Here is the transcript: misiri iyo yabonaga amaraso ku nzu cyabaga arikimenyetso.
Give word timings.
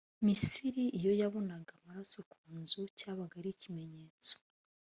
misiri 0.25 0.83
iyo 0.99 1.11
yabonaga 1.21 1.71
amaraso 1.79 2.19
ku 2.31 2.41
nzu 2.59 2.81
cyabaga 2.97 3.35
arikimenyetso. 3.41 4.35